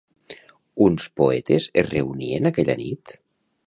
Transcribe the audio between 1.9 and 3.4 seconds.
reunien aquella nit?